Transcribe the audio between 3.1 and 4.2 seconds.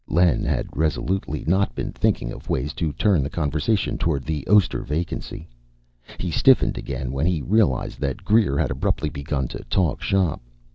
the conversation